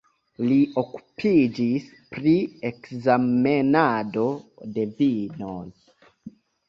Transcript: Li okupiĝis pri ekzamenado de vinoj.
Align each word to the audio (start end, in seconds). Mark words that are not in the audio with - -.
Li 0.51 0.55
okupiĝis 0.81 1.85
pri 2.15 2.33
ekzamenado 2.71 4.27
de 4.79 4.87
vinoj. 5.03 5.65